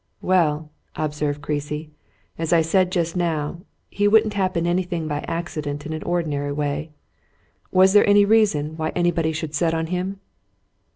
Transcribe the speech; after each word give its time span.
"Well," 0.23 0.71
observed 0.95 1.43
Creasy, 1.43 1.91
"as 2.39 2.51
I 2.51 2.61
said 2.63 2.91
just 2.91 3.15
now, 3.15 3.61
he 3.87 4.07
wouldn't 4.07 4.33
happen 4.33 4.65
anything 4.65 5.07
by 5.07 5.19
accident 5.27 5.85
in 5.85 5.93
an 5.93 6.01
ordinary 6.01 6.51
way. 6.51 6.89
Was 7.71 7.93
there 7.93 8.09
any 8.09 8.25
reason 8.25 8.75
why 8.77 8.89
anybody 8.95 9.31
should 9.31 9.53
set 9.53 9.75
on 9.75 9.85
him?" 9.93 10.19